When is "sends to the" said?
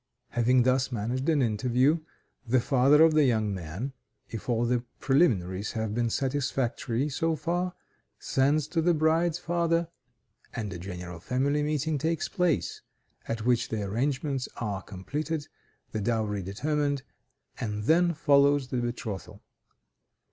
8.17-8.95